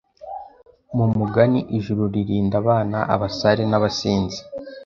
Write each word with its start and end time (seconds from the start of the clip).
Mu 0.95 1.05
mugani 1.17 1.59
Ijuru 1.77 2.03
ririnda 2.13 2.55
abana 2.61 2.97
abasare 3.13 3.63
nabasinzi 3.67 4.39